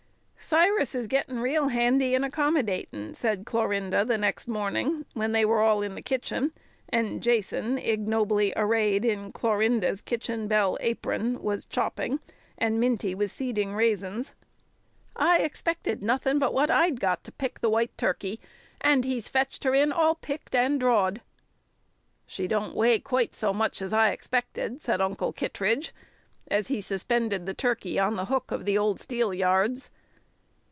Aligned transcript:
"Cyrus 0.43 0.95
is 0.95 1.05
gettin' 1.05 1.39
real 1.39 1.67
handy 1.67 2.15
and 2.15 2.25
accommodatin'," 2.25 3.15
said 3.15 3.45
Clorinda 3.45 4.03
the 4.03 4.17
next 4.17 4.47
morning, 4.47 5.05
when 5.13 5.33
they 5.33 5.45
were 5.45 5.61
all 5.61 5.83
in 5.83 5.93
the 5.93 6.01
kitchen, 6.01 6.51
and 6.89 7.21
Jason, 7.21 7.77
ignobly 7.77 8.51
arrayed 8.57 9.05
in 9.05 9.31
Clorinda's 9.31 10.01
kitchen 10.01 10.47
belle 10.47 10.77
apron, 10.81 11.41
was 11.43 11.63
chopping, 11.63 12.19
and 12.57 12.79
Minty 12.79 13.13
was 13.13 13.31
seeding 13.31 13.75
raisins. 13.75 14.33
"I 15.15 15.37
expected 15.37 16.01
nothin' 16.01 16.39
but 16.39 16.55
what 16.55 16.71
I'd 16.71 16.99
got 16.99 17.23
to 17.25 17.31
pick 17.31 17.59
the 17.59 17.69
white 17.69 17.95
turkey, 17.95 18.41
and 18.81 19.05
he's 19.05 19.27
fetched 19.27 19.63
her 19.63 19.75
in 19.75 19.91
all 19.91 20.15
picked 20.15 20.55
and 20.55 20.79
drawed." 20.79 21.21
"She 22.25 22.47
don't 22.47 22.75
weigh 22.75 22.97
quite 22.97 23.35
so 23.35 23.53
much 23.53 23.79
as 23.79 23.93
I 23.93 24.09
expected," 24.09 24.81
said 24.81 25.01
Uncle 25.01 25.33
Kittredge, 25.33 25.93
as 26.49 26.67
he 26.67 26.81
suspended 26.81 27.45
the 27.45 27.53
turkey 27.53 27.99
on 27.99 28.15
the 28.15 28.25
hook 28.25 28.49
of 28.51 28.65
the 28.65 28.77
old 28.77 28.97
steelyards. 28.99 29.89